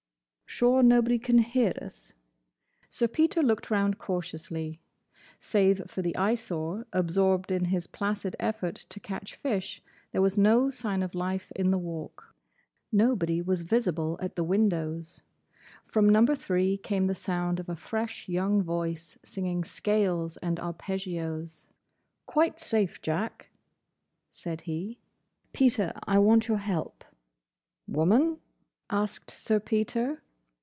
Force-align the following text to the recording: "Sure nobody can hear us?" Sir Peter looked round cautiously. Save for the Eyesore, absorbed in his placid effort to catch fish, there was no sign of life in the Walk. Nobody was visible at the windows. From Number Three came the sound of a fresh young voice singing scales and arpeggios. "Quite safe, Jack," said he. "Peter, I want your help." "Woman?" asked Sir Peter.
"Sure 0.53 0.83
nobody 0.83 1.17
can 1.17 1.37
hear 1.39 1.71
us?" 1.81 2.11
Sir 2.89 3.07
Peter 3.07 3.41
looked 3.41 3.71
round 3.71 3.97
cautiously. 3.97 4.81
Save 5.39 5.89
for 5.89 6.01
the 6.01 6.15
Eyesore, 6.17 6.85
absorbed 6.91 7.51
in 7.53 7.65
his 7.65 7.87
placid 7.87 8.35
effort 8.37 8.75
to 8.89 8.99
catch 8.99 9.33
fish, 9.37 9.81
there 10.11 10.21
was 10.21 10.37
no 10.37 10.69
sign 10.69 11.03
of 11.03 11.15
life 11.15 11.53
in 11.55 11.71
the 11.71 11.77
Walk. 11.77 12.35
Nobody 12.91 13.41
was 13.41 13.61
visible 13.61 14.19
at 14.21 14.35
the 14.35 14.43
windows. 14.43 15.21
From 15.85 16.09
Number 16.09 16.35
Three 16.35 16.75
came 16.75 17.05
the 17.05 17.15
sound 17.15 17.57
of 17.61 17.69
a 17.69 17.75
fresh 17.77 18.27
young 18.27 18.61
voice 18.61 19.17
singing 19.23 19.63
scales 19.63 20.35
and 20.43 20.59
arpeggios. 20.59 21.65
"Quite 22.25 22.59
safe, 22.59 23.01
Jack," 23.01 23.49
said 24.31 24.59
he. 24.61 24.99
"Peter, 25.53 25.93
I 26.03 26.19
want 26.19 26.49
your 26.49 26.57
help." 26.59 27.05
"Woman?" 27.87 28.39
asked 28.89 29.31
Sir 29.31 29.61
Peter. 29.61 30.21